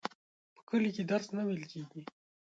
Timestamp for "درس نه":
1.11-1.41